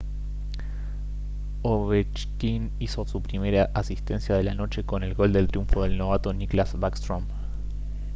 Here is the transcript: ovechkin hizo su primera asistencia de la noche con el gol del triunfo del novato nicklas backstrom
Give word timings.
ovechkin 1.61 2.71
hizo 2.79 3.05
su 3.05 3.21
primera 3.21 3.69
asistencia 3.75 4.33
de 4.33 4.41
la 4.43 4.55
noche 4.55 4.83
con 4.83 5.03
el 5.03 5.13
gol 5.13 5.31
del 5.31 5.47
triunfo 5.47 5.83
del 5.83 5.95
novato 5.99 6.33
nicklas 6.33 6.73
backstrom 6.79 7.27